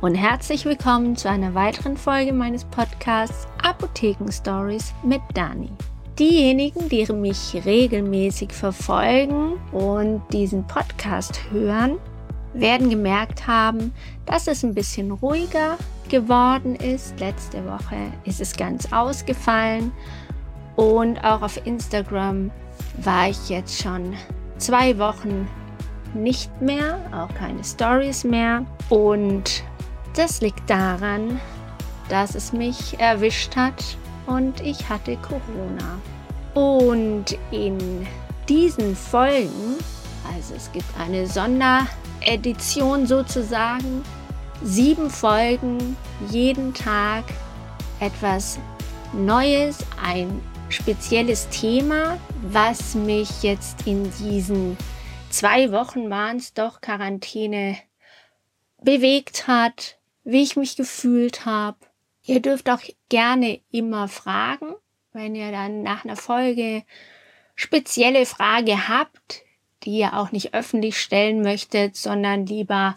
Und 0.00 0.14
herzlich 0.14 0.64
willkommen 0.64 1.16
zu 1.16 1.28
einer 1.28 1.54
weiteren 1.54 1.96
Folge 1.96 2.32
meines 2.32 2.64
Podcasts 2.64 3.48
Apotheken 3.64 4.30
Stories 4.30 4.94
mit 5.02 5.20
Dani. 5.34 5.72
Diejenigen, 6.16 6.88
die 6.88 7.12
mich 7.12 7.60
regelmäßig 7.64 8.52
verfolgen 8.52 9.54
und 9.72 10.22
diesen 10.32 10.64
Podcast 10.68 11.40
hören, 11.50 11.98
werden 12.54 12.90
gemerkt 12.90 13.48
haben, 13.48 13.92
dass 14.24 14.46
es 14.46 14.62
ein 14.62 14.72
bisschen 14.72 15.10
ruhiger 15.10 15.76
geworden 16.08 16.76
ist. 16.76 17.18
Letzte 17.18 17.64
Woche 17.66 17.96
ist 18.24 18.40
es 18.40 18.56
ganz 18.56 18.92
ausgefallen 18.92 19.90
und 20.76 21.18
auch 21.24 21.42
auf 21.42 21.66
Instagram 21.66 22.52
war 23.02 23.30
ich 23.30 23.48
jetzt 23.48 23.82
schon 23.82 24.14
zwei 24.58 24.96
Wochen 24.96 25.48
nicht 26.14 26.62
mehr, 26.62 27.00
auch 27.12 27.34
keine 27.34 27.64
Stories 27.64 28.22
mehr. 28.22 28.64
Und 28.90 29.64
das 30.18 30.40
liegt 30.40 30.68
daran, 30.68 31.40
dass 32.08 32.34
es 32.34 32.52
mich 32.52 32.98
erwischt 32.98 33.54
hat 33.54 33.96
und 34.26 34.60
ich 34.60 34.88
hatte 34.88 35.16
Corona. 35.16 36.00
Und 36.54 37.38
in 37.52 38.06
diesen 38.48 38.96
Folgen, 38.96 39.76
also 40.34 40.54
es 40.56 40.72
gibt 40.72 40.88
eine 40.98 41.26
Sonderedition 41.28 43.06
sozusagen, 43.06 44.02
sieben 44.62 45.08
Folgen, 45.08 45.96
jeden 46.30 46.74
Tag 46.74 47.22
etwas 48.00 48.58
Neues, 49.12 49.78
ein 50.02 50.42
spezielles 50.68 51.48
Thema, 51.50 52.18
was 52.50 52.96
mich 52.96 53.44
jetzt 53.44 53.86
in 53.86 54.10
diesen 54.18 54.76
zwei 55.30 55.70
Wochen 55.70 56.10
waren 56.10 56.38
es 56.38 56.54
doch 56.54 56.80
Quarantäne 56.80 57.78
bewegt 58.82 59.46
hat, 59.46 59.97
wie 60.28 60.42
ich 60.42 60.56
mich 60.56 60.76
gefühlt 60.76 61.46
habe. 61.46 61.78
Ihr 62.22 62.40
dürft 62.40 62.68
auch 62.68 62.82
gerne 63.08 63.60
immer 63.70 64.08
fragen, 64.08 64.74
wenn 65.14 65.34
ihr 65.34 65.50
dann 65.50 65.82
nach 65.82 66.04
einer 66.04 66.16
Folge 66.16 66.84
spezielle 67.54 68.26
Frage 68.26 68.88
habt, 68.88 69.42
die 69.84 69.98
ihr 69.98 70.18
auch 70.18 70.30
nicht 70.30 70.52
öffentlich 70.52 71.00
stellen 71.00 71.40
möchtet, 71.40 71.96
sondern 71.96 72.44
lieber 72.44 72.92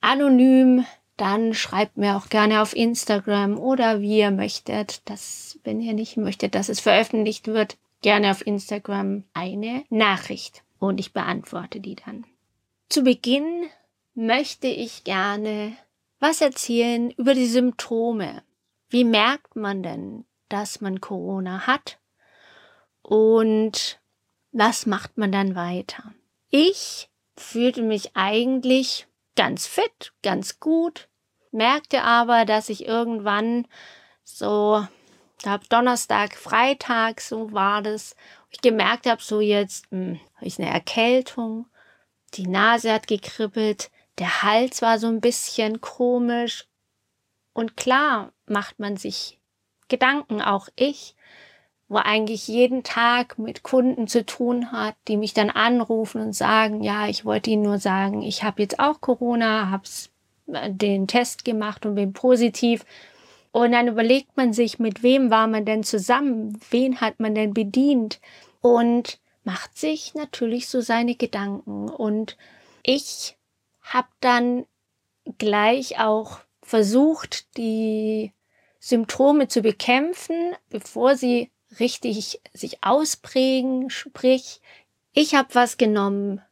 anonym, 0.00 0.84
dann 1.16 1.54
schreibt 1.54 1.96
mir 1.96 2.16
auch 2.16 2.28
gerne 2.28 2.60
auf 2.60 2.74
Instagram 2.74 3.56
oder 3.56 4.00
wie 4.00 4.18
ihr 4.18 4.32
möchtet, 4.32 5.08
dass, 5.08 5.60
wenn 5.62 5.80
ihr 5.80 5.92
nicht 5.92 6.16
möchtet, 6.16 6.56
dass 6.56 6.68
es 6.68 6.80
veröffentlicht 6.80 7.46
wird, 7.46 7.76
gerne 8.02 8.32
auf 8.32 8.44
Instagram 8.44 9.22
eine 9.32 9.84
Nachricht 9.90 10.64
und 10.80 10.98
ich 10.98 11.12
beantworte 11.12 11.78
die 11.78 11.94
dann. 11.94 12.24
Zu 12.88 13.04
Beginn 13.04 13.66
möchte 14.14 14.66
ich 14.66 15.04
gerne 15.04 15.76
was 16.20 16.40
erzählen 16.40 17.10
über 17.12 17.34
die 17.34 17.46
Symptome. 17.46 18.42
Wie 18.88 19.04
merkt 19.04 19.56
man 19.56 19.82
denn, 19.82 20.24
dass 20.48 20.80
man 20.80 21.00
Corona 21.00 21.66
hat? 21.66 21.98
Und 23.02 24.00
was 24.52 24.86
macht 24.86 25.18
man 25.18 25.32
dann 25.32 25.54
weiter? 25.54 26.14
Ich 26.50 27.08
fühlte 27.36 27.82
mich 27.82 28.16
eigentlich 28.16 29.06
ganz 29.36 29.66
fit, 29.66 30.12
ganz 30.22 30.58
gut, 30.58 31.08
merkte 31.52 32.02
aber, 32.02 32.44
dass 32.44 32.68
ich 32.68 32.86
irgendwann 32.86 33.66
so, 34.24 34.84
ab 35.44 35.62
Donnerstag, 35.68 36.36
Freitag, 36.36 37.20
so 37.20 37.52
war 37.52 37.82
das, 37.82 38.16
ich 38.50 38.60
gemerkt 38.60 39.06
habe, 39.06 39.22
so 39.22 39.40
jetzt 39.40 39.90
hm, 39.90 40.18
habe 40.34 40.46
ich 40.46 40.58
eine 40.58 40.70
Erkältung, 40.70 41.66
die 42.34 42.46
Nase 42.46 42.92
hat 42.92 43.06
gekribbelt, 43.06 43.90
der 44.18 44.42
Hals 44.42 44.82
war 44.82 44.98
so 44.98 45.06
ein 45.06 45.20
bisschen 45.20 45.80
komisch. 45.80 46.66
Und 47.52 47.76
klar 47.76 48.32
macht 48.46 48.78
man 48.78 48.96
sich 48.96 49.38
Gedanken, 49.88 50.42
auch 50.42 50.68
ich, 50.76 51.14
wo 51.88 51.96
eigentlich 51.96 52.46
jeden 52.46 52.82
Tag 52.82 53.38
mit 53.38 53.62
Kunden 53.62 54.06
zu 54.06 54.24
tun 54.26 54.70
hat, 54.72 54.94
die 55.08 55.16
mich 55.16 55.32
dann 55.32 55.50
anrufen 55.50 56.20
und 56.20 56.34
sagen, 56.34 56.82
ja, 56.82 57.08
ich 57.08 57.24
wollte 57.24 57.50
Ihnen 57.50 57.62
nur 57.62 57.78
sagen, 57.78 58.22
ich 58.22 58.42
habe 58.42 58.62
jetzt 58.62 58.78
auch 58.78 59.00
Corona, 59.00 59.70
habe 59.70 59.84
äh, 60.52 60.70
den 60.70 61.06
Test 61.06 61.44
gemacht 61.44 61.86
und 61.86 61.94
bin 61.94 62.12
positiv. 62.12 62.84
Und 63.52 63.72
dann 63.72 63.88
überlegt 63.88 64.36
man 64.36 64.52
sich, 64.52 64.78
mit 64.78 65.02
wem 65.02 65.30
war 65.30 65.46
man 65.46 65.64
denn 65.64 65.82
zusammen? 65.82 66.60
Wen 66.70 67.00
hat 67.00 67.18
man 67.18 67.34
denn 67.34 67.54
bedient? 67.54 68.20
Und 68.60 69.18
macht 69.44 69.78
sich 69.78 70.14
natürlich 70.14 70.68
so 70.68 70.82
seine 70.82 71.14
Gedanken. 71.14 71.88
Und 71.88 72.36
ich 72.82 73.37
habe 73.92 74.08
dann 74.20 74.66
gleich 75.38 76.00
auch 76.00 76.40
versucht, 76.62 77.56
die 77.56 78.32
Symptome 78.78 79.48
zu 79.48 79.62
bekämpfen, 79.62 80.54
bevor 80.68 81.16
sie 81.16 81.50
richtig 81.80 82.40
sich 82.52 82.84
ausprägen. 82.84 83.90
Sprich, 83.90 84.60
ich 85.12 85.34
habe 85.34 85.54
was 85.54 85.76
genommen 85.76 86.42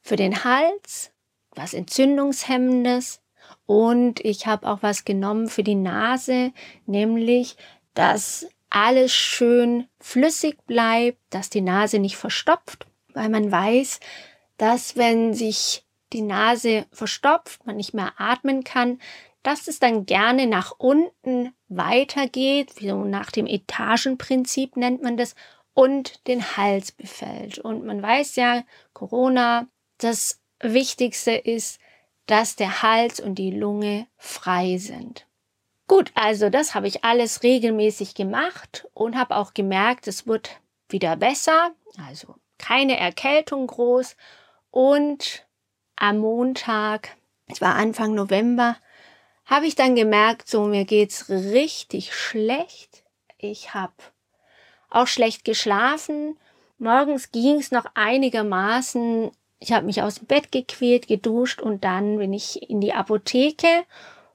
für 0.00 0.16
den 0.16 0.44
Hals, 0.44 1.12
was 1.54 1.74
Entzündungshemmendes, 1.74 3.20
und 3.66 4.20
ich 4.20 4.46
habe 4.46 4.68
auch 4.68 4.82
was 4.82 5.04
genommen 5.04 5.48
für 5.48 5.62
die 5.62 5.74
Nase, 5.74 6.52
nämlich 6.86 7.56
dass 7.94 8.46
alles 8.70 9.12
schön 9.12 9.86
flüssig 10.00 10.58
bleibt, 10.66 11.18
dass 11.30 11.48
die 11.48 11.60
Nase 11.60 11.98
nicht 11.98 12.16
verstopft, 12.16 12.86
weil 13.12 13.28
man 13.28 13.50
weiß, 13.50 14.00
dass 14.56 14.96
wenn 14.96 15.32
sich 15.32 15.83
die 16.14 16.22
Nase 16.22 16.86
verstopft, 16.92 17.66
man 17.66 17.76
nicht 17.76 17.92
mehr 17.92 18.14
atmen 18.16 18.64
kann, 18.64 19.00
dass 19.42 19.68
es 19.68 19.78
dann 19.78 20.06
gerne 20.06 20.46
nach 20.46 20.72
unten 20.78 21.52
weitergeht, 21.68 22.72
so 22.80 23.04
nach 23.04 23.30
dem 23.30 23.46
Etagenprinzip 23.46 24.76
nennt 24.76 25.02
man 25.02 25.18
das, 25.18 25.34
und 25.74 26.26
den 26.28 26.56
Hals 26.56 26.92
befällt. 26.92 27.58
Und 27.58 27.84
man 27.84 28.00
weiß 28.00 28.36
ja, 28.36 28.62
Corona, 28.92 29.66
das 29.98 30.40
Wichtigste 30.60 31.32
ist, 31.32 31.80
dass 32.26 32.56
der 32.56 32.82
Hals 32.82 33.20
und 33.20 33.34
die 33.34 33.50
Lunge 33.50 34.06
frei 34.16 34.78
sind. 34.78 35.26
Gut, 35.86 36.12
also 36.14 36.48
das 36.48 36.74
habe 36.74 36.88
ich 36.88 37.04
alles 37.04 37.42
regelmäßig 37.42 38.14
gemacht 38.14 38.88
und 38.94 39.16
habe 39.16 39.36
auch 39.36 39.52
gemerkt, 39.52 40.08
es 40.08 40.26
wird 40.26 40.60
wieder 40.88 41.16
besser. 41.16 41.72
Also 42.08 42.36
keine 42.56 42.98
Erkältung 42.98 43.66
groß. 43.66 44.16
Und 44.70 45.43
am 45.96 46.18
Montag, 46.18 47.16
es 47.46 47.60
war 47.60 47.74
Anfang 47.74 48.14
November, 48.14 48.76
habe 49.46 49.66
ich 49.66 49.74
dann 49.74 49.94
gemerkt, 49.94 50.48
so 50.48 50.64
mir 50.64 50.84
geht's 50.84 51.28
richtig 51.28 52.14
schlecht. 52.14 53.04
Ich 53.38 53.74
habe 53.74 53.92
auch 54.88 55.06
schlecht 55.06 55.44
geschlafen. 55.44 56.38
Morgens 56.78 57.30
ging 57.30 57.58
es 57.58 57.70
noch 57.70 57.86
einigermaßen 57.94 59.30
ich 59.64 59.72
habe 59.72 59.86
mich 59.86 60.02
aus 60.02 60.16
dem 60.16 60.26
Bett 60.26 60.52
gequält, 60.52 61.08
geduscht 61.08 61.62
und 61.62 61.84
dann 61.84 62.18
bin 62.18 62.34
ich 62.34 62.68
in 62.68 62.82
die 62.82 62.92
Apotheke 62.92 63.84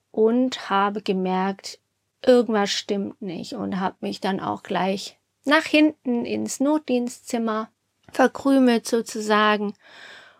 und 0.09 0.71
habe 0.71 1.03
gemerkt, 1.03 1.79
irgendwas 2.25 2.71
stimmt 2.71 3.21
nicht 3.21 3.53
und 3.53 3.79
habe 3.79 3.97
mich 4.01 4.21
dann 4.21 4.39
auch 4.39 4.63
gleich 4.63 5.19
nach 5.45 5.65
hinten 5.65 6.25
ins 6.25 6.59
Notdienstzimmer 6.59 7.69
verkrümelt 8.11 8.87
sozusagen 8.87 9.75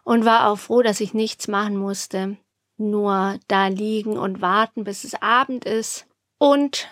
und 0.10 0.26
war 0.26 0.50
auch 0.50 0.58
froh, 0.58 0.82
dass 0.82 1.02
ich 1.02 1.14
nichts 1.14 1.48
machen 1.48 1.78
musste, 1.78 2.36
nur 2.78 3.40
da 3.48 3.68
liegen 3.68 4.18
und 4.18 4.42
warten, 4.42 4.84
bis 4.84 5.04
es 5.04 5.14
Abend 5.22 5.66
ist 5.66 6.08
und 6.40 6.88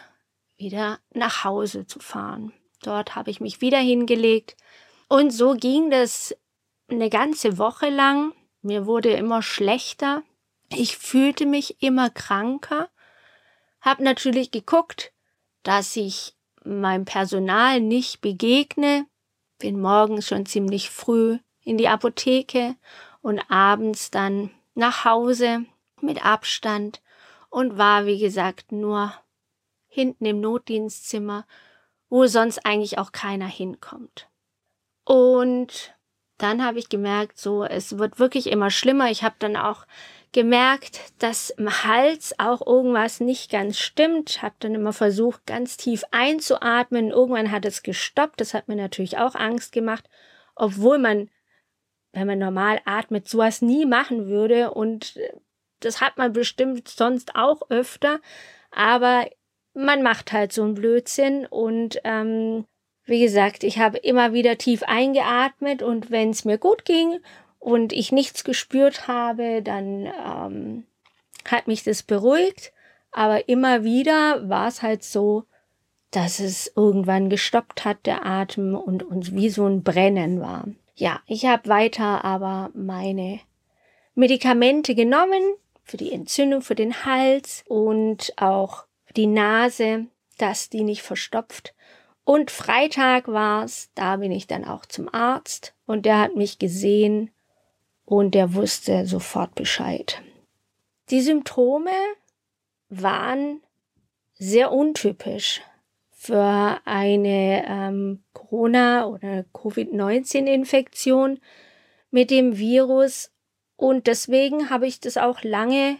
wieder 0.55 0.99
nach 1.15 1.43
Hause 1.43 1.87
zu 1.87 1.97
fahren. 1.97 2.53
Dort 2.83 3.15
habe 3.15 3.31
ich 3.31 3.41
mich 3.41 3.59
wieder 3.59 3.79
hingelegt 3.79 4.55
und 5.09 5.31
so 5.31 5.55
ging 5.55 5.89
das 5.89 6.37
eine 6.91 7.09
ganze 7.09 7.57
Woche 7.57 7.89
lang. 7.89 8.33
Mir 8.61 8.85
wurde 8.85 9.09
immer 9.09 9.41
schlechter. 9.41 10.21
Ich 10.71 10.95
fühlte 10.95 11.47
mich 11.47 11.81
immer 11.81 12.11
kranker. 12.11 12.87
Hab 13.81 13.99
natürlich 13.99 14.51
geguckt, 14.51 15.11
dass 15.63 15.95
ich 15.95 16.35
meinem 16.63 17.05
Personal 17.05 17.81
nicht 17.81 18.21
begegne. 18.21 19.07
Bin 19.57 19.81
morgens 19.81 20.27
schon 20.27 20.45
ziemlich 20.45 20.91
früh 20.91 21.39
in 21.63 21.79
die 21.79 21.87
Apotheke 21.87 22.75
und 23.21 23.39
abends 23.49 24.11
dann 24.11 24.51
nach 24.75 25.05
Hause 25.05 25.65
mit 26.01 26.23
Abstand 26.25 27.01
und 27.49 27.77
war, 27.77 28.05
wie 28.05 28.19
gesagt, 28.19 28.71
nur 28.71 29.13
hinten 29.87 30.25
im 30.25 30.41
Notdienstzimmer, 30.41 31.45
wo 32.09 32.27
sonst 32.27 32.65
eigentlich 32.65 32.97
auch 32.97 33.11
keiner 33.11 33.47
hinkommt. 33.47 34.29
Und 35.03 35.95
dann 36.37 36.63
habe 36.63 36.79
ich 36.79 36.89
gemerkt, 36.89 37.39
so, 37.39 37.63
es 37.63 37.97
wird 37.97 38.19
wirklich 38.19 38.47
immer 38.47 38.69
schlimmer. 38.69 39.09
Ich 39.09 39.23
habe 39.23 39.35
dann 39.39 39.55
auch 39.55 39.85
gemerkt, 40.31 40.99
dass 41.19 41.49
im 41.49 41.83
Hals 41.83 42.35
auch 42.37 42.65
irgendwas 42.65 43.19
nicht 43.19 43.49
ganz 43.49 43.79
stimmt. 43.79 44.43
Habe 44.43 44.55
dann 44.59 44.75
immer 44.75 44.93
versucht, 44.93 45.45
ganz 45.47 45.77
tief 45.77 46.03
einzuatmen. 46.11 47.09
Irgendwann 47.09 47.51
hat 47.51 47.65
es 47.65 47.81
gestoppt. 47.81 48.39
Das 48.39 48.53
hat 48.53 48.67
mir 48.67 48.75
natürlich 48.75 49.17
auch 49.17 49.33
Angst 49.33 49.71
gemacht, 49.71 50.07
obwohl 50.55 50.99
man, 50.99 51.29
wenn 52.17 52.27
man 52.27 52.39
normal 52.39 52.81
atmet, 52.85 53.27
sowas 53.27 53.61
nie 53.61 53.85
machen 53.85 54.27
würde. 54.27 54.71
Und 54.71 55.19
das 55.79 56.01
hat 56.01 56.17
man 56.17 56.33
bestimmt 56.33 56.87
sonst 56.87 57.35
auch 57.35 57.69
öfter, 57.69 58.19
aber 58.71 59.27
man 59.73 60.01
macht 60.01 60.33
halt 60.33 60.51
so 60.51 60.63
einen 60.63 60.73
Blödsinn 60.73 61.45
und 61.45 61.99
ähm, 62.03 62.65
wie 63.05 63.21
gesagt, 63.21 63.63
ich 63.63 63.77
habe 63.77 63.97
immer 63.99 64.33
wieder 64.33 64.57
tief 64.57 64.81
eingeatmet 64.83 65.83
und 65.83 66.09
wenn 66.09 66.31
es 66.31 66.45
mir 66.45 66.57
gut 66.57 66.83
ging 66.83 67.19
und 67.59 67.93
ich 67.93 68.11
nichts 68.11 68.43
gespürt 68.43 69.07
habe, 69.07 69.61
dann 69.61 70.11
ähm, 70.25 70.85
hat 71.49 71.67
mich 71.67 71.83
das 71.83 72.03
beruhigt. 72.03 72.73
Aber 73.11 73.47
immer 73.47 73.83
wieder 73.83 74.49
war 74.49 74.67
es 74.67 74.81
halt 74.81 75.03
so, 75.03 75.45
dass 76.11 76.39
es 76.39 76.71
irgendwann 76.75 77.29
gestoppt 77.29 77.85
hat, 77.85 78.05
der 78.05 78.25
Atem 78.25 78.75
und 78.75 79.03
uns 79.03 79.33
wie 79.33 79.49
so 79.49 79.65
ein 79.65 79.83
Brennen 79.83 80.41
war. 80.41 80.65
Ja, 80.97 81.21
ich 81.27 81.45
habe 81.45 81.69
weiter 81.69 82.25
aber 82.25 82.71
meine 82.73 83.39
Medikamente 84.15 84.95
genommen 84.95 85.43
für 85.83 85.95
die 85.95 86.11
Entzündung, 86.11 86.63
für 86.63 86.73
den 86.73 87.05
Hals 87.05 87.63
und 87.67 88.33
auch 88.35 88.85
die 89.15 89.27
Nase, 89.27 90.07
dass 90.39 90.69
die 90.69 90.83
nicht 90.83 91.03
verstopft. 91.03 91.75
Und 92.23 92.49
Freitag 92.49 93.27
war's, 93.27 93.91
da 93.93 94.17
bin 94.17 94.31
ich 94.31 94.47
dann 94.47 94.65
auch 94.65 94.87
zum 94.87 95.07
Arzt 95.13 95.75
und 95.85 96.07
der 96.07 96.19
hat 96.19 96.35
mich 96.35 96.57
gesehen 96.57 97.29
und 98.03 98.33
der 98.33 98.55
wusste 98.55 99.05
sofort 99.05 99.53
Bescheid. 99.53 100.23
Die 101.11 101.21
Symptome 101.21 101.91
waren 102.89 103.61
sehr 104.33 104.71
untypisch 104.71 105.61
für 106.19 106.81
eine 106.83 107.63
ähm, 107.67 108.23
Corona- 108.33 109.05
oder 109.05 109.45
Covid-19-Infektion 109.53 111.39
mit 112.09 112.31
dem 112.31 112.57
Virus. 112.57 113.31
Und 113.75 114.07
deswegen 114.07 114.71
habe 114.71 114.87
ich 114.87 114.99
das 114.99 115.17
auch 115.17 115.43
lange 115.43 115.99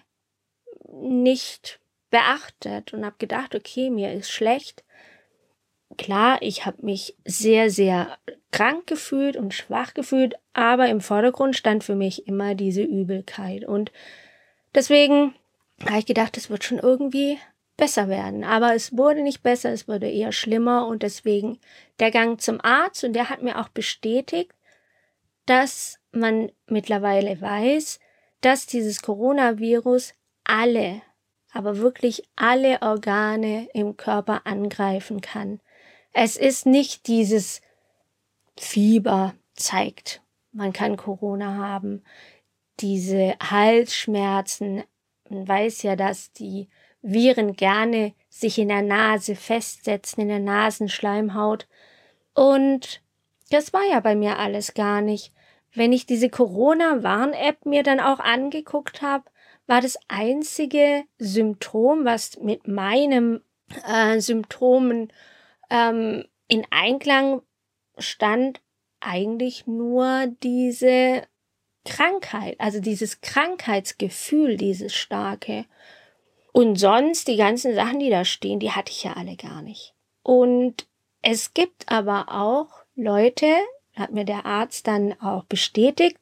nicht 0.91 1.79
beachtet 2.09 2.93
und 2.93 3.05
habe 3.05 3.17
gedacht, 3.19 3.53
okay, 3.53 3.91
mir 3.91 4.11
ist 4.11 4.31
schlecht. 4.31 4.83
Klar, 5.99 6.39
ich 6.41 6.65
habe 6.65 6.83
mich 6.83 7.15
sehr, 7.23 7.69
sehr 7.69 8.17
krank 8.51 8.87
gefühlt 8.87 9.37
und 9.37 9.53
schwach 9.53 9.93
gefühlt, 9.93 10.33
aber 10.53 10.89
im 10.89 10.99
Vordergrund 10.99 11.55
stand 11.55 11.83
für 11.83 11.95
mich 11.95 12.27
immer 12.27 12.55
diese 12.55 12.81
Übelkeit. 12.81 13.65
Und 13.65 13.91
deswegen 14.73 15.35
habe 15.85 15.99
ich 15.99 16.07
gedacht, 16.07 16.37
es 16.37 16.49
wird 16.49 16.63
schon 16.63 16.79
irgendwie 16.79 17.37
besser 17.77 18.09
werden. 18.09 18.43
Aber 18.43 18.73
es 18.75 18.97
wurde 18.97 19.21
nicht 19.21 19.43
besser, 19.43 19.71
es 19.71 19.87
wurde 19.87 20.09
eher 20.09 20.31
schlimmer. 20.31 20.87
Und 20.87 21.03
deswegen 21.03 21.59
der 21.99 22.11
Gang 22.11 22.41
zum 22.41 22.59
Arzt. 22.61 23.03
Und 23.03 23.13
der 23.13 23.29
hat 23.29 23.41
mir 23.41 23.59
auch 23.59 23.69
bestätigt, 23.69 24.51
dass 25.45 25.99
man 26.11 26.51
mittlerweile 26.65 27.39
weiß, 27.39 27.99
dass 28.41 28.65
dieses 28.65 29.01
Coronavirus 29.01 30.13
alle, 30.43 31.01
aber 31.51 31.77
wirklich 31.77 32.23
alle 32.35 32.81
Organe 32.81 33.69
im 33.73 33.97
Körper 33.97 34.45
angreifen 34.45 35.21
kann. 35.21 35.59
Es 36.13 36.35
ist 36.35 36.65
nicht 36.65 37.07
dieses 37.07 37.61
Fieber 38.57 39.35
zeigt, 39.53 40.21
man 40.51 40.73
kann 40.73 40.97
Corona 40.97 41.55
haben, 41.57 42.03
diese 42.79 43.35
Halsschmerzen, 43.39 44.83
man 45.29 45.47
weiß 45.47 45.83
ja, 45.83 45.95
dass 45.95 46.31
die 46.31 46.69
Viren 47.09 47.55
gerne 47.55 48.13
sich 48.29 48.59
in 48.59 48.67
der 48.67 48.81
Nase 48.81 49.35
festsetzen, 49.35 50.23
in 50.23 50.27
der 50.27 50.39
Nasenschleimhaut. 50.39 51.67
Und 52.33 53.01
das 53.49 53.71
war 53.71 53.83
ja 53.89 54.01
bei 54.01 54.15
mir 54.15 54.37
alles 54.39 54.73
gar 54.73 55.01
nicht. 55.01 55.31
Wenn 55.73 55.93
ich 55.93 56.05
diese 56.05 56.29
Corona-Warn-App 56.29 57.65
mir 57.65 57.83
dann 57.83 57.99
auch 57.99 58.19
angeguckt 58.19 59.01
habe, 59.01 59.23
war 59.67 59.81
das 59.81 59.97
einzige 60.07 61.03
Symptom, 61.17 62.03
was 62.03 62.37
mit 62.39 62.67
meinem 62.67 63.41
äh, 63.87 64.19
Symptomen 64.19 65.11
ähm, 65.69 66.25
in 66.47 66.65
Einklang 66.71 67.41
stand, 67.97 68.61
eigentlich 68.99 69.67
nur 69.67 70.27
diese 70.43 71.23
Krankheit, 71.85 72.59
also 72.59 72.79
dieses 72.81 73.21
Krankheitsgefühl, 73.21 74.57
dieses 74.57 74.93
starke. 74.93 75.65
Und 76.57 76.77
sonst 76.77 77.27
die 77.27 77.35
ganzen 77.35 77.75
Sachen, 77.75 77.99
die 77.99 78.09
da 78.09 78.25
stehen, 78.25 78.59
die 78.59 78.71
hatte 78.71 78.91
ich 78.91 79.03
ja 79.03 79.13
alle 79.13 79.35
gar 79.35 79.61
nicht. 79.61 79.93
Und 80.23 80.87
es 81.21 81.53
gibt 81.53 81.87
aber 81.87 82.29
auch 82.31 82.83
Leute, 82.95 83.45
hat 83.93 84.11
mir 84.11 84.25
der 84.25 84.47
Arzt 84.47 84.87
dann 84.87 85.13
auch 85.21 85.43
bestätigt, 85.43 86.17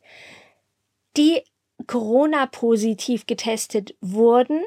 die 1.15 1.41
Corona-positiv 1.87 3.27
getestet 3.27 3.95
wurden, 4.01 4.61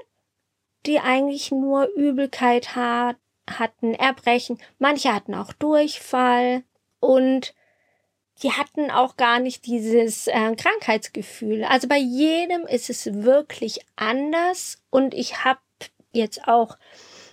die 0.87 1.01
eigentlich 1.01 1.51
nur 1.51 1.85
Übelkeit 1.95 2.75
hat, 2.75 3.17
hatten, 3.47 3.93
Erbrechen, 3.93 4.57
manche 4.79 5.13
hatten 5.13 5.35
auch 5.35 5.53
Durchfall 5.53 6.63
und 6.99 7.53
die 8.43 8.53
hatten 8.53 8.91
auch 8.91 9.17
gar 9.17 9.41
nicht 9.41 9.67
dieses 9.67 10.29
äh, 10.29 10.55
Krankheitsgefühl. 10.55 11.65
Also 11.65 11.89
bei 11.89 11.99
jedem 11.99 12.67
ist 12.67 12.91
es 12.91 13.23
wirklich 13.23 13.81
anders 13.97 14.79
und 14.91 15.15
ich 15.15 15.45
habe 15.45 15.61
jetzt 16.13 16.47
auch, 16.47 16.79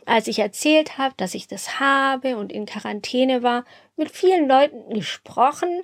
als 0.05 0.27
ich 0.27 0.39
erzählt 0.39 0.97
habe, 0.97 1.13
dass 1.17 1.35
ich 1.35 1.47
das 1.47 1.79
habe 1.79 2.37
und 2.37 2.51
in 2.51 2.65
Quarantäne 2.65 3.43
war, 3.43 3.65
mit 3.95 4.11
vielen 4.11 4.47
Leuten 4.47 4.93
gesprochen, 4.93 5.81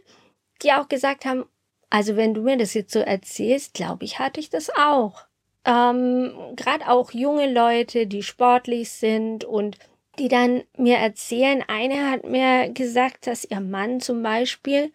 die 0.64 0.74
auch 0.74 0.90
gesagt 0.90 1.26
haben, 1.26 1.46
also 1.90 2.16
wenn 2.16 2.34
du 2.34 2.42
mir 2.42 2.58
das 2.58 2.74
jetzt 2.74 2.94
so 2.94 3.00
erzählst, 3.00 3.74
glaube 3.74 4.06
ich, 4.06 4.20
hatte 4.20 4.40
ich 4.40 4.50
das 4.50 4.70
auch. 4.76 5.26
Ähm, 5.66 6.34
Gerade 6.56 6.88
auch 6.90 7.12
junge 7.12 7.52
Leute, 7.52 8.08
die 8.08 8.24
sportlich 8.24 8.92
sind 8.92 9.44
und 9.44 9.78
die 10.20 10.28
dann 10.28 10.64
mir 10.78 10.98
erzählen, 10.98 11.64
eine 11.68 12.10
hat 12.10 12.26
mir 12.26 12.70
gesagt, 12.70 13.28
dass 13.28 13.46
ihr 13.46 13.60
Mann 13.60 14.00
zum 14.02 14.24
Beispiel 14.24 14.92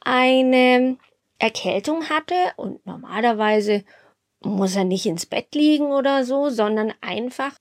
eine 0.00 0.96
Erkältung 1.38 2.08
hatte 2.08 2.34
und 2.56 2.84
normalerweise 2.86 3.84
muss 4.40 4.76
er 4.76 4.84
nicht 4.84 5.06
ins 5.06 5.26
Bett 5.26 5.54
liegen 5.54 5.86
oder 5.86 6.24
so, 6.24 6.48
sondern 6.48 6.94
einfach 7.00 7.56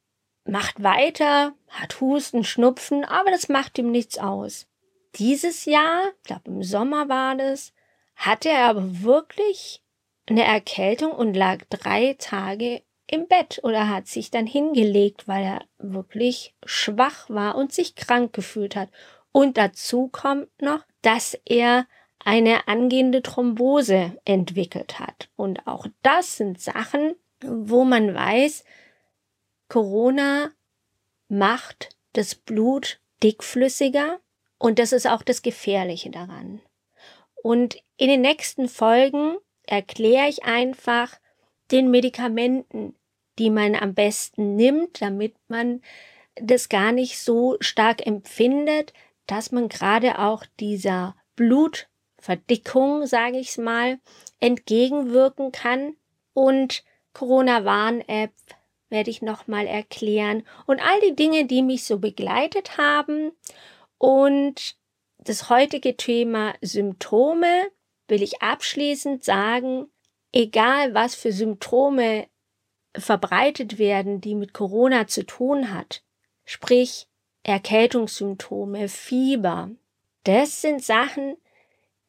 macht 0.45 0.81
weiter, 0.81 1.53
hat 1.67 1.99
Husten, 1.99 2.43
Schnupfen, 2.43 3.03
aber 3.03 3.31
das 3.31 3.49
macht 3.49 3.77
ihm 3.77 3.91
nichts 3.91 4.17
aus. 4.17 4.67
Dieses 5.15 5.65
Jahr, 5.65 6.11
ich 6.17 6.23
glaube 6.23 6.43
im 6.45 6.63
Sommer 6.63 7.09
war 7.09 7.35
das, 7.35 7.73
hatte 8.15 8.49
er 8.49 8.65
aber 8.65 9.01
wirklich 9.01 9.81
eine 10.29 10.43
Erkältung 10.43 11.11
und 11.11 11.33
lag 11.33 11.63
drei 11.69 12.15
Tage 12.17 12.81
im 13.07 13.27
Bett 13.27 13.59
oder 13.63 13.89
hat 13.89 14.07
sich 14.07 14.31
dann 14.31 14.45
hingelegt, 14.45 15.27
weil 15.27 15.43
er 15.43 15.65
wirklich 15.77 16.53
schwach 16.65 17.29
war 17.29 17.55
und 17.55 17.71
sich 17.71 17.95
krank 17.95 18.33
gefühlt 18.33 18.75
hat. 18.75 18.89
Und 19.31 19.57
dazu 19.57 20.09
kommt 20.09 20.49
noch, 20.61 20.83
dass 21.01 21.39
er 21.45 21.87
eine 22.23 22.67
angehende 22.67 23.21
Thrombose 23.21 24.17
entwickelt 24.25 24.99
hat. 24.99 25.29
Und 25.35 25.65
auch 25.67 25.87
das 26.01 26.37
sind 26.37 26.59
Sachen, 26.59 27.15
wo 27.41 27.85
man 27.85 28.13
weiß, 28.13 28.65
Corona 29.69 30.51
macht 31.29 31.95
das 32.13 32.35
Blut 32.35 32.99
dickflüssiger 33.23 34.19
und 34.57 34.79
das 34.79 34.91
ist 34.91 35.07
auch 35.07 35.21
das 35.21 35.41
Gefährliche 35.41 36.09
daran. 36.09 36.61
Und 37.43 37.77
in 37.97 38.09
den 38.09 38.21
nächsten 38.21 38.67
Folgen 38.67 39.37
erkläre 39.65 40.27
ich 40.27 40.43
einfach 40.43 41.19
den 41.71 41.91
Medikamenten, 41.91 42.95
die 43.39 43.49
man 43.49 43.75
am 43.75 43.93
besten 43.93 44.55
nimmt, 44.55 45.01
damit 45.01 45.35
man 45.47 45.81
das 46.35 46.69
gar 46.69 46.91
nicht 46.91 47.19
so 47.19 47.57
stark 47.59 48.05
empfindet, 48.05 48.93
dass 49.25 49.51
man 49.51 49.69
gerade 49.69 50.19
auch 50.19 50.45
dieser 50.59 51.15
Blut 51.35 51.87
Verdickung, 52.19 53.05
sage 53.05 53.37
ich's 53.39 53.57
mal, 53.57 53.99
entgegenwirken 54.39 55.51
kann. 55.51 55.95
Und 56.33 56.83
Corona-Warn-App 57.13 58.33
werde 58.89 59.09
ich 59.09 59.21
nochmal 59.21 59.67
erklären. 59.67 60.43
Und 60.65 60.81
all 60.81 60.99
die 61.01 61.15
Dinge, 61.15 61.45
die 61.45 61.61
mich 61.61 61.85
so 61.85 61.99
begleitet 61.99 62.77
haben. 62.77 63.31
Und 63.97 64.75
das 65.17 65.49
heutige 65.49 65.97
Thema 65.97 66.53
Symptome 66.61 67.69
will 68.07 68.21
ich 68.21 68.41
abschließend 68.41 69.23
sagen, 69.23 69.87
egal 70.37 70.93
was 70.93 71.15
für 71.15 71.31
Symptome 71.31 72.27
verbreitet 72.95 73.79
werden, 73.79 74.21
die 74.21 74.35
mit 74.35 74.53
Corona 74.53 75.07
zu 75.07 75.25
tun 75.25 75.73
hat, 75.73 76.03
sprich 76.45 77.07
Erkältungssymptome, 77.41 78.87
Fieber, 78.87 79.71
das 80.25 80.61
sind 80.61 80.83
Sachen, 80.83 81.37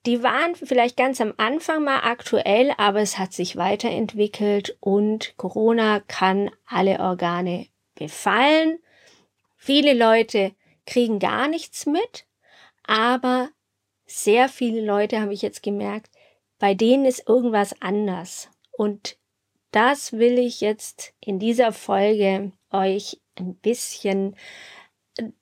die 0.05 0.23
waren 0.23 0.55
vielleicht 0.55 0.97
ganz 0.99 1.23
am 1.23 1.33
Anfang 1.39 1.85
mal 1.85 2.01
aktuell, 2.01 2.75
aber 2.77 3.01
es 3.01 3.19
hat 3.19 3.33
sich 3.33 3.57
weiterentwickelt 3.57 4.77
und 4.81 5.35
Corona 5.39 6.01
kann 6.01 6.51
alle 6.67 7.01
Organe 7.01 7.67
befallen. 7.95 8.79
Viele 9.57 9.95
Leute 9.95 10.53
kriegen 10.87 11.19
gar 11.19 11.49
nichts 11.49 11.87
mit, 11.87 12.27
aber 12.87 13.49
sehr 14.05 14.51
viele 14.51 14.85
Leute 14.85 15.21
habe 15.21 15.33
ich 15.33 15.43
jetzt 15.43 15.63
gemerkt, 15.63 16.11
bei 16.59 16.75
denen 16.75 17.05
ist 17.05 17.29
irgendwas 17.29 17.75
anders 17.81 18.51
und 18.73 19.17
das 19.71 20.13
will 20.13 20.39
ich 20.39 20.61
jetzt 20.61 21.13
in 21.21 21.39
dieser 21.39 21.73
Folge 21.73 22.53
euch 22.71 23.21
ein 23.37 23.55
bisschen 23.57 24.37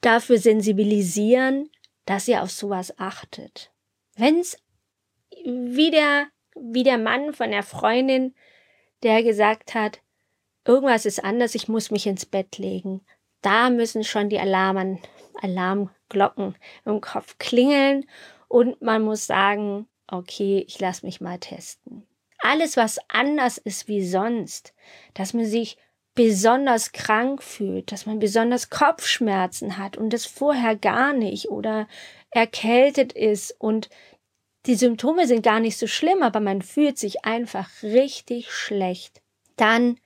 dafür 0.00 0.38
sensibilisieren, 0.38 1.70
dass 2.04 2.28
ihr 2.28 2.42
auf 2.42 2.50
sowas 2.50 2.98
achtet. 2.98 3.72
Wenn's 4.16 4.56
wie 5.44 5.90
der, 5.90 6.26
wie 6.54 6.82
der 6.82 6.98
Mann 6.98 7.32
von 7.34 7.50
der 7.50 7.62
Freundin, 7.62 8.34
der 9.02 9.22
gesagt 9.22 9.74
hat, 9.74 10.00
irgendwas 10.64 11.06
ist 11.06 11.22
anders, 11.22 11.54
ich 11.54 11.68
muss 11.68 11.90
mich 11.90 12.06
ins 12.06 12.26
Bett 12.26 12.58
legen. 12.58 13.04
Da 13.42 13.70
müssen 13.70 14.02
schon 14.02 14.28
die 14.28 14.40
Alarmen, 14.40 15.00
Alarmglocken 15.40 16.56
im 16.84 17.00
Kopf 17.00 17.38
klingeln 17.38 18.08
und 18.48 18.80
man 18.80 19.02
muss 19.02 19.26
sagen, 19.26 19.86
okay, 20.08 20.64
ich 20.66 20.78
lasse 20.78 21.04
mich 21.04 21.20
mal 21.20 21.38
testen. 21.38 22.06
Alles, 22.38 22.76
was 22.76 22.98
anders 23.08 23.58
ist 23.58 23.88
wie 23.88 24.06
sonst, 24.06 24.74
dass 25.14 25.34
man 25.34 25.46
sich 25.46 25.78
besonders 26.14 26.92
krank 26.92 27.42
fühlt, 27.42 27.92
dass 27.92 28.06
man 28.06 28.18
besonders 28.18 28.70
Kopfschmerzen 28.70 29.78
hat 29.78 29.96
und 29.96 30.12
das 30.12 30.26
vorher 30.26 30.74
gar 30.74 31.12
nicht 31.12 31.50
oder 31.50 31.86
erkältet 32.30 33.12
ist 33.12 33.54
und 33.58 33.90
die 34.66 34.74
Symptome 34.74 35.26
sind 35.26 35.42
gar 35.42 35.60
nicht 35.60 35.76
so 35.76 35.86
schlimm, 35.86 36.22
aber 36.22 36.40
man 36.40 36.62
fühlt 36.62 36.98
sich 36.98 37.24
einfach 37.24 37.70
richtig 37.82 38.50
schlecht. 38.50 39.22
Dann 39.56 40.00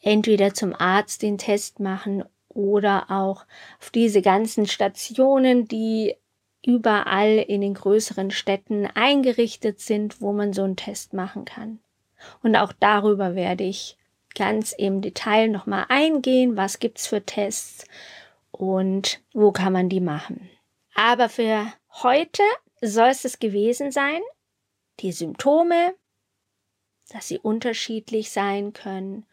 entweder 0.00 0.54
zum 0.54 0.74
Arzt 0.74 1.22
den 1.22 1.36
Test 1.36 1.80
machen 1.80 2.24
oder 2.48 3.10
auch 3.10 3.44
auf 3.78 3.90
diese 3.90 4.22
ganzen 4.22 4.66
Stationen, 4.66 5.68
die 5.68 6.16
überall 6.64 7.38
in 7.38 7.60
den 7.60 7.74
größeren 7.74 8.30
Städten 8.30 8.86
eingerichtet 8.86 9.80
sind, 9.80 10.20
wo 10.20 10.32
man 10.32 10.52
so 10.52 10.62
einen 10.62 10.76
Test 10.76 11.12
machen 11.14 11.44
kann. 11.44 11.80
Und 12.42 12.56
auch 12.56 12.72
darüber 12.78 13.34
werde 13.34 13.64
ich 13.64 13.96
ganz 14.34 14.72
im 14.72 15.00
Detail 15.00 15.48
nochmal 15.48 15.86
eingehen, 15.88 16.56
was 16.56 16.78
gibt's 16.78 17.06
für 17.06 17.24
Tests 17.24 17.84
und 18.50 19.20
wo 19.32 19.52
kann 19.52 19.72
man 19.72 19.88
die 19.88 20.00
machen. 20.00 20.50
Aber 20.94 21.28
für 21.28 21.72
heute 22.02 22.42
soll 22.80 23.08
es 23.08 23.24
es 23.24 23.38
gewesen 23.38 23.90
sein, 23.90 24.20
die 25.00 25.12
Symptome, 25.12 25.94
dass 27.08 27.28
sie 27.28 27.38
unterschiedlich 27.38 28.30
sein 28.30 28.72
können 28.72 29.26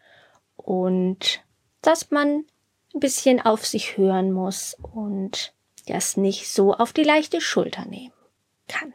und 0.55 1.43
dass 1.81 2.09
man 2.09 2.45
ein 2.93 2.99
bisschen 2.99 3.41
auf 3.41 3.65
sich 3.65 3.97
hören 3.97 4.31
muss 4.31 4.75
und 4.93 5.53
das 5.87 6.17
nicht 6.17 6.49
so 6.49 6.73
auf 6.73 6.93
die 6.93 7.03
leichte 7.03 7.41
Schulter 7.41 7.85
nehmen 7.85 8.13
kann 8.67 8.93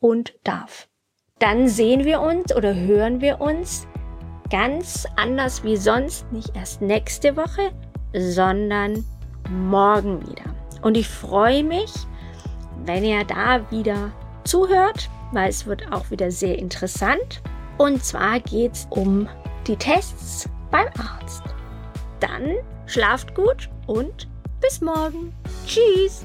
und 0.00 0.34
darf. 0.44 0.88
Dann 1.38 1.68
sehen 1.68 2.04
wir 2.04 2.20
uns 2.20 2.54
oder 2.54 2.74
hören 2.74 3.20
wir 3.20 3.40
uns 3.40 3.86
ganz 4.50 5.06
anders 5.16 5.62
wie 5.62 5.76
sonst, 5.76 6.30
nicht 6.32 6.56
erst 6.56 6.80
nächste 6.80 7.36
Woche, 7.36 7.72
sondern 8.12 9.04
morgen 9.48 10.26
wieder. 10.28 10.54
Und 10.82 10.96
ich 10.96 11.08
freue 11.08 11.64
mich, 11.64 11.92
wenn 12.84 13.04
ihr 13.04 13.24
da 13.24 13.70
wieder 13.70 14.12
zuhört, 14.44 15.10
weil 15.32 15.50
es 15.50 15.66
wird 15.66 15.92
auch 15.92 16.10
wieder 16.10 16.30
sehr 16.30 16.58
interessant. 16.58 17.42
Und 17.76 18.04
zwar 18.04 18.40
geht 18.40 18.72
es 18.72 18.86
um 18.90 19.28
die 19.66 19.76
Tests 19.76 20.48
beim 20.70 20.88
Arzt. 20.98 21.42
Dann 22.20 22.56
schlaft 22.86 23.34
gut 23.34 23.68
und 23.86 24.28
bis 24.60 24.80
morgen. 24.80 25.32
Tschüss. 25.66 26.22